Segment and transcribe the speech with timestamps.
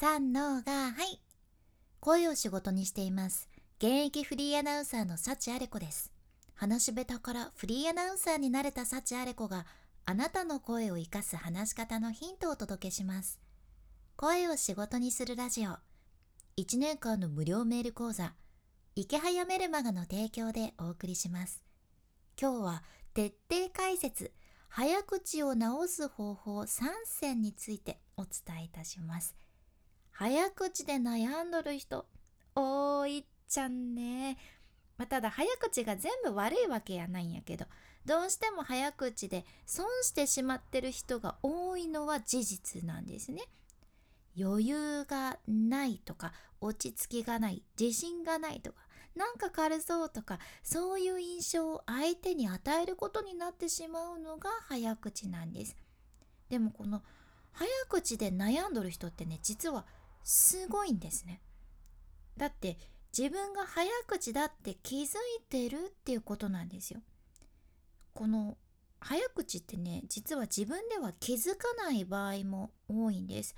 [0.00, 1.20] 三のがはい。
[2.00, 3.50] 声を仕事にしています。
[3.76, 6.10] 現役フリーアナウンサーの幸あれ子です。
[6.54, 9.66] 話し下手からフリーアナウンサーになれた幸あれ子が
[10.06, 13.38] あなたの声を生かす話し方のヒントをお届けします。
[14.16, 15.72] 声を仕事にするラジオ。
[16.56, 18.32] 1年間の無料メール講座。
[18.96, 21.62] 池早メルマガの提供でお送りします。
[22.40, 22.82] 今日は
[23.12, 24.32] 徹底解説。
[24.70, 29.36] 早口を直す方法3選についてお伝えいたします。
[30.20, 32.04] 早口で悩んどる人
[32.54, 34.36] 多いっちゃんね、
[34.98, 37.64] まあ、ただ早口が全部悪いわけやないんやけど
[38.04, 43.44] どうしても早口で損してしまってる人が多いのは事実なんですね。
[44.38, 48.76] 余裕がないとか落ち着きがない自信がないとか
[49.16, 55.78] なんか軽そうとかそういう印象を相手に与えることになってしまうのが早口なんです。
[56.50, 57.02] でもこの
[57.52, 59.86] 早口で悩んどる人ってね実は
[60.22, 61.40] すごいんですね。
[62.36, 62.78] だって
[63.16, 67.00] 自分が早口だって気づいてるっていうことなんですよ。
[68.14, 68.56] この
[69.00, 73.54] 早口ってね実は自分では気づかない場合も多いんです。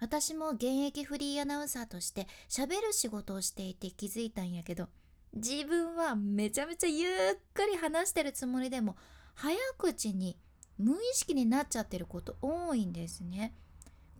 [0.00, 4.88] 私も現役フリーアナウンサーとして喋る仕事をしていて気づいたんやけど
[5.32, 7.10] 自分はめちゃめちゃゆっ
[7.54, 8.96] くり話してるつもりでも
[9.34, 10.36] 早口に
[10.78, 13.54] 無意識になっちゃってること多いんですね。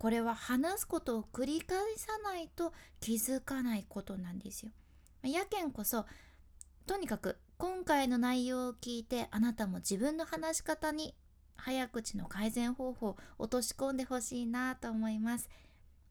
[0.04, 4.70] これは話すことを繰り返さないと気づかないことなんですよ。
[5.22, 6.04] やけんこそ
[6.84, 11.14] とにかく今回の内容を聞いてあなたも自分の話し方に
[11.56, 15.48] 早口の改善方法を落とし込んでほしいなと思います。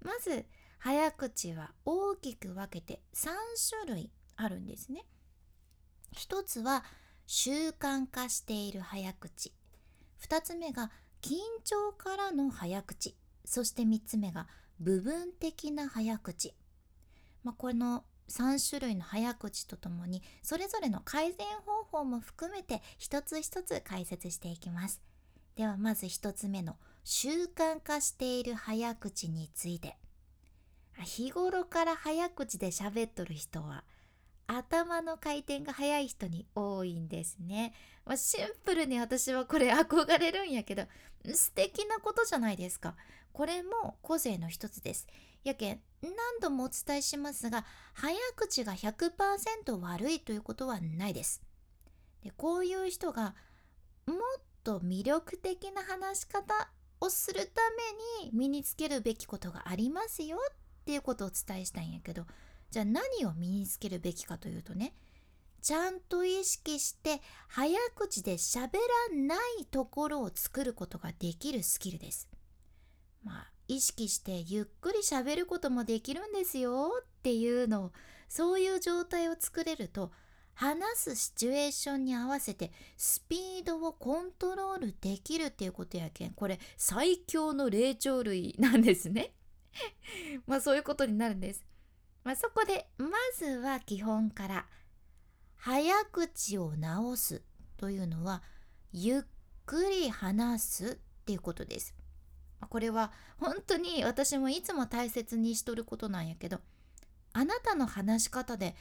[0.01, 0.47] まず
[0.79, 3.29] 早口は大きく分けて3
[3.85, 5.05] 種類あるんですね。
[6.11, 6.83] 一つは
[7.27, 9.53] 習慣化している早口
[10.27, 10.89] 2つ目が
[11.21, 14.47] 緊張からの早口そして3つ目が
[14.79, 16.53] 部分的な早口、
[17.43, 25.01] まあ、この3種類の早口とともにそれぞれの改善方法も含めて一つ一つ解説していきます。
[25.55, 29.97] ではまず1つ目の習慣化している早口について。
[31.01, 33.83] 日頃から早口で喋っとる人は
[34.47, 37.73] 頭の回転が速い人に多いんですね、
[38.05, 40.83] まあ、シンプルに私はこれ憧れるんやけど
[41.33, 42.95] 素敵なことじゃないですか。
[43.31, 45.07] これも個性の一つです。
[45.43, 51.41] やけん何度もお伝えしますが早口が100%悪いということはないです。
[52.23, 53.35] でこういう人が
[54.05, 54.17] もっ
[54.63, 57.61] と魅力的な話し方をするた
[58.21, 60.55] めに身につけるべきことがありますよっ
[60.85, 62.25] ていうことをお伝えしたんやけど
[62.73, 64.95] じゃあ何を身につけるべきかというとね
[65.61, 68.71] ちゃんと意識して早口で喋
[69.11, 72.27] らないところを作ることができるスキルです。
[73.23, 77.91] まあ意識してゆっくり喋ることもできるんですよっていうのを
[78.27, 80.11] そういう状態を作れると
[80.55, 89.35] 話すシチュエーションに合わせてスピードをコントロールできるっていうことやけんこれ最強の霊長類なんですね
[90.47, 91.63] まあそういうことになるんです、
[92.23, 93.07] まあ、そこでま
[93.37, 94.65] ずは基本から
[95.55, 97.41] 早口を直す
[97.77, 98.41] というのは
[98.91, 99.21] ゆっ
[99.65, 101.95] くり話すっていうことです
[102.69, 106.59] これは本当に私もいつも大切にしとることなんやけど
[107.33, 108.75] あなたの話し方で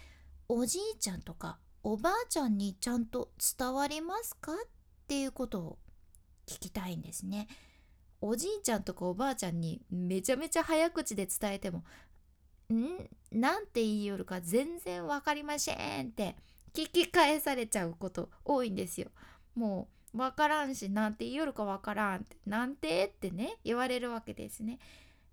[0.49, 4.57] おじいちゃんとかおばあちゃんにちゃんと伝わりますかっ
[5.09, 5.79] ていうことを
[6.47, 7.49] 聞きたいんですね。
[8.21, 11.83] おじいちゃんとかおばあちゃんにめちゃめちゃ早口で伝えても
[12.73, 13.11] 「ん？
[13.31, 16.37] なんて言いよるか全然分かりません」って
[16.73, 19.11] 聞き返されちゃうこと多いんですよ。
[19.55, 24.79] もう分からんしなんて言いよるか分からんってなんてってね言われるわけですね。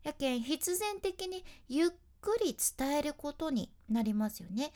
[0.04, 1.90] やけん必然的にゆっ
[2.22, 4.72] くり伝えることになりますよね。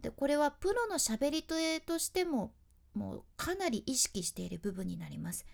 [0.00, 2.52] でこれはプロのしゃべり手としても
[2.94, 5.44] もうかなり意識している部分になります。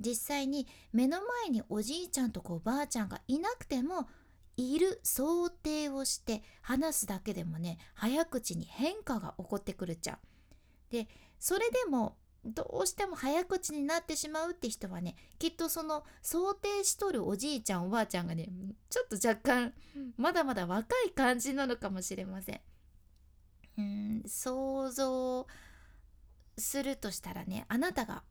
[0.00, 4.08] 実際に目の前におじいちゃんとおばあちゃんがいなくても
[4.56, 10.18] いる想定をして話すだけでもね早口に変化が起こってくるっちゃう。
[10.90, 11.08] で
[11.38, 18.48] それでもどうしても早口になってしまうって人はねきっとその想定しとるおじいちゃんおばあちゃんがね
[18.90, 19.72] ちょっと若干
[20.16, 22.60] まだまだ若い感じなのかもしれません。
[23.78, 25.46] うん想像
[26.58, 28.22] するとしたらねあなたが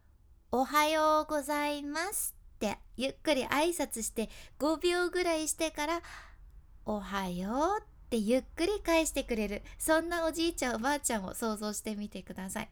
[0.50, 4.28] 「おはようございます」ってゆっくり挨拶して
[4.58, 6.02] 5秒ぐらいしてから
[6.84, 9.62] 「おはよう」ってゆっくり返してくれる。
[9.78, 12.68] そんなおじいちゃんおばあちゃんを想像してみてください。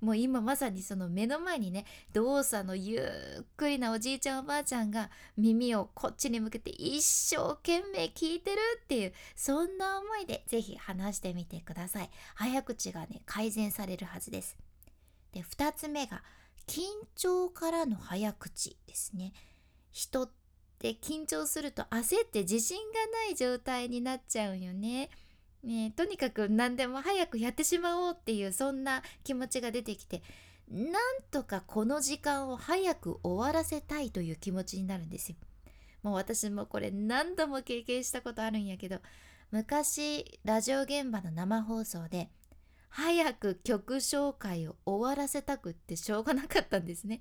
[0.00, 3.00] もう今まさにその目の前にね動作のゆ
[3.40, 12.10] っくりなおじいちゃんおばあちゃんが耳をこっちに向けて一生懸命聞いてるっていうそんな思いで是非話してみてください。
[12.34, 14.56] 早口がね改善されるはずです。
[15.32, 16.22] で2つ目が
[16.68, 16.82] 緊
[17.16, 19.32] 張からの早口ですね
[19.90, 20.30] 人っ
[20.78, 22.84] て緊張すると焦って自信が
[23.26, 25.10] ない状態になっちゃうよね
[25.64, 30.22] ね、とにかく何でも早くやってしまおうっていうそんな気持ちが出てきて
[30.70, 35.36] なんとかこの時間を早く終わらせたいという気持ちになるんですよ。
[36.02, 39.00] もう私もこれ何度も経験したことあるんやけど
[39.50, 42.30] 昔ラジオ現場の生放送で
[42.88, 47.20] 早く曲紹介を終わらせたくってしょうがなかったんですね。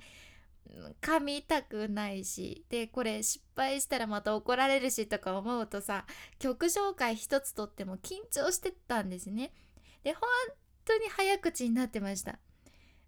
[1.01, 6.05] 噛みたくないしでこれ失敗したらまた怒られるしとか思うとさ
[6.39, 9.53] 曲紹介一つとっても緊張してたんですね。
[10.03, 10.21] で本
[10.85, 12.39] 当に早口になってました、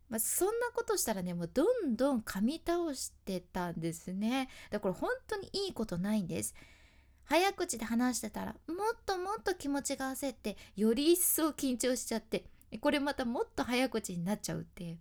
[0.09, 4.49] まあ、そんなことしたらねもうどんどん噛み倒してたんですね。
[4.69, 6.55] だから本当にいいことないんです。
[7.29, 12.45] 早口で話してたらもっともっと気持ちが焦ってより一層緊張しちゃって
[12.81, 14.97] これまたもっと早口になっちゃうってい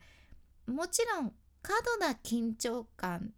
[0.67, 1.33] うもちろん
[1.63, 3.33] 過度な緊張感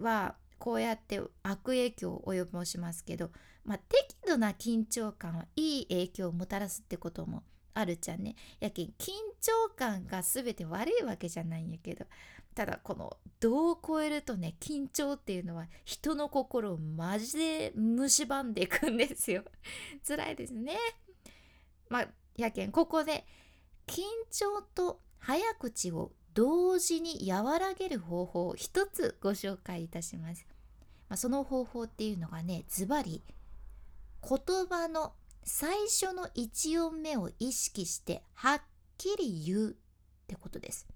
[0.00, 3.30] はこうやって悪影響を及ぼしますけど、
[3.64, 8.34] まあ、適度な緊張感はいい影響をもたらすってこともあるじゃんね。
[8.58, 12.06] やけん緊張感が全て悪いわけじゃないんやけど
[12.58, 19.44] ただこの度を超えるとね緊張っていうのは人の心をマジで蝕んでいくんですよ。
[20.04, 20.76] 辛いですね。
[21.88, 23.24] まあやけんここで
[23.86, 24.02] 緊
[24.32, 30.44] 張と早口を同時に和らげる方法を一つご紹介いたします。
[31.08, 33.22] まあ、その方法っていうのがねズバリ
[34.28, 35.12] 言葉の
[35.44, 38.62] 最初の1音目を意識してはっ
[38.96, 39.74] きり言うっ
[40.26, 40.88] てことです。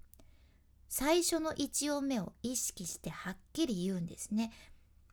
[0.95, 4.51] 最初の1音目を意識してはっきり言うんですね。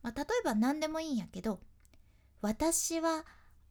[0.02, 1.58] まあ、例えば何でもいいんやけど
[2.42, 3.24] 「私は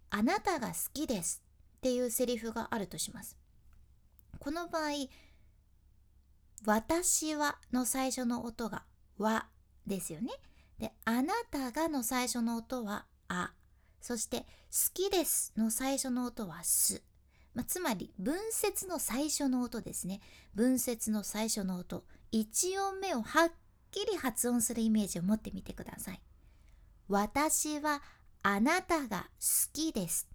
[0.09, 1.44] あなたが好きです」
[1.77, 3.38] っていうセリフがあるとします。
[4.39, 5.07] この場合
[6.65, 8.85] 私はの最初の音が
[9.19, 9.47] わ
[9.85, 10.31] ですよね。
[10.79, 13.53] で、あなたがの最初の音はあ。
[14.01, 14.47] そして好
[14.95, 17.03] きですの最初の音はす。
[17.54, 20.22] まあ、つまり分節の最初の音ですね。
[20.56, 22.04] 分節の最初の音。
[22.31, 23.51] 1音目をはっ
[23.92, 26.22] きり発音するイメージを持ってみてください。
[27.07, 28.01] 私は
[28.44, 30.30] あなたが好きです。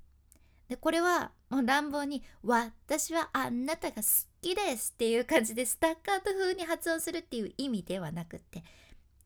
[0.69, 4.09] でこれはもう乱暴に「私はあなたが好
[4.41, 8.65] きです」っていう感じでスタッカート風に発音するっていう意味ではなくって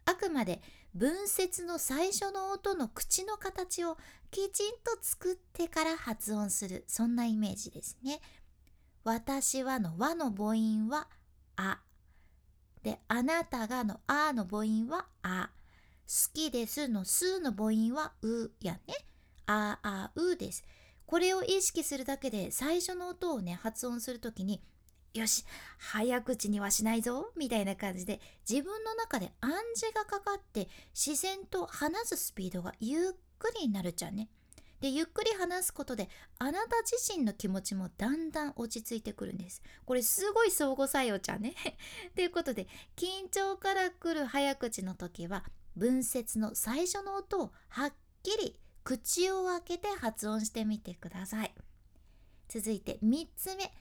[0.05, 0.61] あくまで
[0.99, 3.97] 文節の最初の音の口の形を
[4.33, 8.21] きちんと作ってから発音するそんなイメージですね。
[9.05, 11.07] 私はの和の母音は
[11.55, 11.79] あ。
[12.83, 15.51] で、あなたがのあの母音はあ。
[16.09, 18.95] 好きですのすの母音はうやね。
[19.47, 20.65] ああうです。
[21.07, 24.61] これを意識するだけで最初の音をね発音する時に
[25.15, 25.45] よし
[25.79, 34.29] 早口にはしないぞみたいな感じで自分の中で暗示がかかって自然と話すスピードがゆっくりになるじゃんね。
[34.81, 36.09] でゆっくり話すことで
[36.39, 39.61] あなた自身の気持ちもだんだん落ち着いてくるんです。
[39.85, 41.55] これすごい相互作用じゃんね。
[42.15, 45.45] ということで緊張からくる早口の時は
[45.79, 51.55] 文節の最初の音をはっきり口を開けて発音してみてください
[52.49, 53.73] 続いて3つ目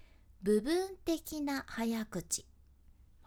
[0.41, 2.45] 部分的な早口。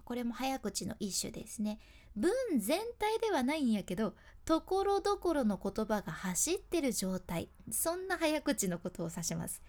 [0.05, 1.79] これも早口の一種ですね。
[2.17, 4.15] 文全体ではないんやけど
[4.45, 7.49] ところどころの言葉が走ってる状態。
[7.71, 9.63] そんな早口のことを指します、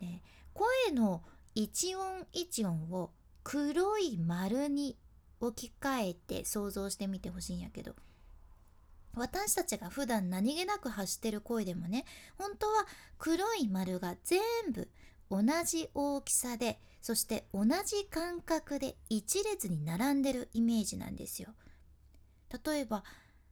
[0.00, 0.22] ね、
[0.54, 1.22] 声の
[1.54, 3.10] 一音一音を
[3.42, 4.96] 黒い丸に
[5.40, 7.94] 置き換えて想像してみてほしいんやけど
[9.14, 12.04] 私たちが普段何気なく発してる声でもね
[12.38, 12.86] 本当は
[13.18, 14.40] 黒い丸が全
[14.72, 14.88] 部
[15.30, 21.50] 同じ大きさでそして同じ間隔で一列に並んでるイメージなんですよ。
[22.64, 23.04] 例えば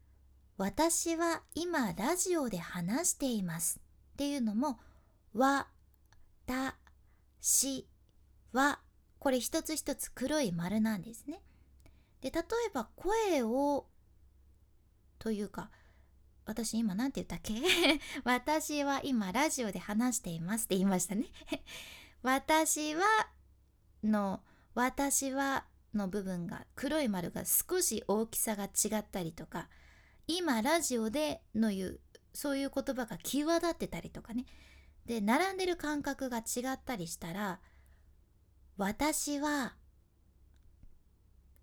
[0.57, 3.81] 「私は今ラジオで話しています」
[4.15, 4.81] っていうのも
[5.35, 5.69] 「わ」
[6.47, 6.77] 「た」
[7.41, 7.89] 「し」
[8.53, 8.81] 「わ」
[9.19, 11.41] これ一つ一つ黒い丸なんですね。
[12.21, 13.87] で例えば声を
[15.19, 15.71] というか
[16.47, 17.55] 私今何て言ったっけ？
[18.25, 21.27] 私は今ラジオで話していますって言いましたね。
[22.23, 23.05] 私は
[24.03, 24.43] の
[24.75, 29.69] 私はの部分が黒い丸が少し大きさが違ったりとか
[30.27, 32.01] 今ラジオでの言う
[32.33, 34.45] そういう言葉が際立ってたりとかね。
[35.07, 37.61] で並んでる感覚が違ったりしたら
[38.79, 39.77] 私は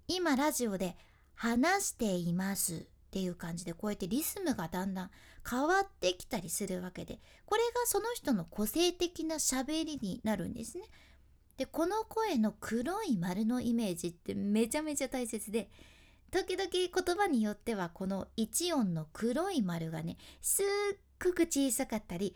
[0.07, 0.95] 今ラジオで
[1.33, 2.87] 話しています。
[3.11, 5.09] っていう感じでこうやってリズムがだんだん
[5.47, 10.85] 変わってきたりするわけでこれがその人の個性的な喋りになるんですね。
[11.57, 15.69] でこの声の黒い丸のイメージってめちゃめちゃ大切で
[16.31, 20.65] 時々言葉によってはこの一音の黒い丸がねすっ
[21.21, 22.33] ごく小さかったり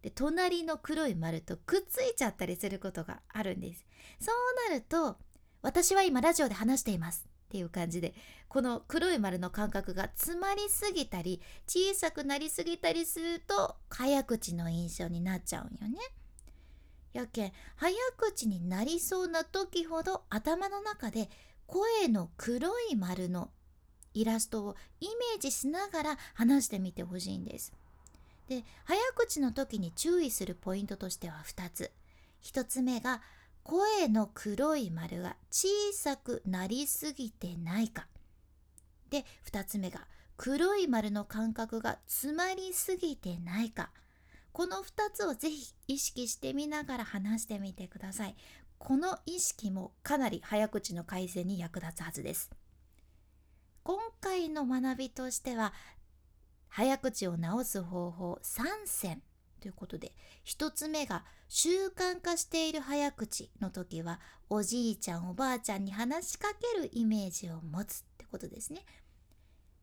[0.00, 3.84] で隣の黒い丸とくっついちゃったりすることがあるんです
[4.18, 5.18] そうなると
[5.60, 8.14] 私は今ラジオで話していますっていう感じで
[8.48, 15.98] この黒い丸の感覚が詰まりすぎたり小さくなりすぎたりすると早口の印象になっちゃうんよね。
[17.12, 21.30] やけん早口になりそうな時ほど頭の中で
[21.66, 23.50] 声の黒い丸の
[24.12, 27.72] イラストをイメージしながら話してみてほしいんです。
[28.48, 31.90] で早口の時に注意するポイントとしては2つ。
[32.42, 33.22] 1つ目が
[33.66, 38.06] 声の黒い丸が小さくなりすぎてないか。
[39.10, 40.06] で2つ目が
[40.36, 43.90] 黒い丸の間隔が詰まりすぎてないか。
[44.52, 48.36] この2つをぜひ意識してみながら話してみてください。
[48.78, 52.52] この意識もかなり早口の改善に役立つはずです。
[53.82, 55.72] 今回の学びとしては
[56.68, 59.22] 早口を直す方法3選
[59.66, 60.12] ということで
[60.44, 68.82] 1つ目が習慣化している早口の時はおじいちゃんおばあちゃんに話しかけるイメージを持つってことですね。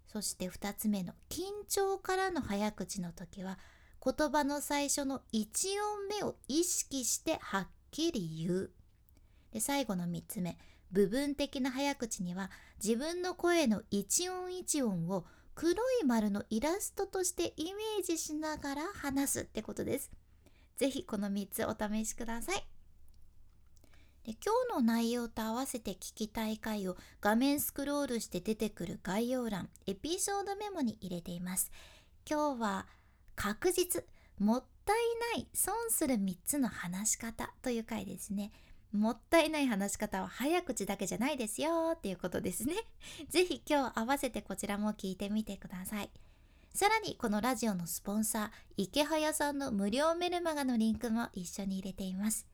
[0.08, 3.60] そして2つ目の緊張からの早口の時は
[4.02, 8.72] 言葉の最初の1音目を意識してはっきり言う。
[9.52, 10.58] で最後の3つ目
[10.94, 20.12] 部分的な早口には自分の声の一音一音を黒い丸のイラストとしてイメージしながら話すってことです。
[20.78, 22.68] ぜひこの3つお試しください。
[24.26, 31.72] で今日の内容と合わせて聞きたい回を画面スクロールして出てくる概要欄エピソードメモに入れています。
[32.30, 32.88] 今日は
[33.36, 34.04] 確実
[34.40, 34.98] もったい
[35.36, 38.52] ない損する3つの話し方という回ですね。
[38.94, 42.76] もったいない話し方は早口だけじゃないですよっていうことですね。
[43.28, 46.12] ぜひ今日合わせてこちらも聞いてみてください。
[46.74, 52.48] さらにこのラジオのスポンサー、イケハヤさんの無料メルマガのリンクも一緒に入れています。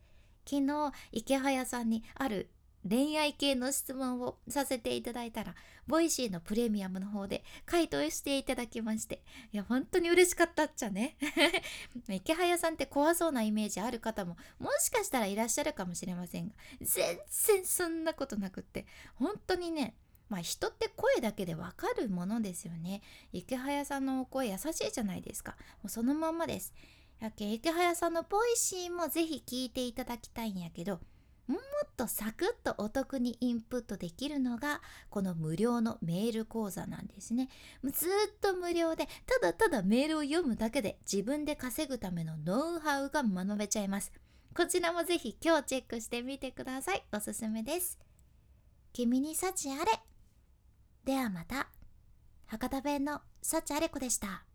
[0.46, 2.50] 昨日、イケハヤさんにある
[2.88, 5.56] 恋愛系の質問をさせていただいたら、
[5.88, 9.22] Voicy のプレミアムの方で回答していただきまして、
[9.52, 11.18] いや、本当に嬉しかったっちゃね。
[12.10, 19.96] イケハヤさんって怖そうなイメージある方も、もしかしたらいらっしゃるかもしれませんが、全然そんなことなくって、本当にね、
[20.30, 23.02] まあ人って声だけでわかるものですよね。
[23.34, 25.58] イケハヤさんのお声優しいじゃないですか。
[25.82, 26.74] もうそのまんまです。
[27.20, 31.00] やけイケハヤさんの Voicy もぜひ聞いていただきたいんやけど、
[31.50, 37.50] もっとサクッとお得にインプットできるのがこの無料のメール講座なんですね。
[37.84, 44.12] ずっと無料でただただメールを読むだけで自分で稼ぐためのノウハウが学べちゃいます。
[44.56, 47.03] こちらもぜひ今日チェックしてみてください。
[47.12, 47.98] おすすめです。
[48.94, 49.91] 君に幸あれ。
[51.03, 51.70] ではまた。
[52.46, 54.49] 博多弁の幸あれ子でした。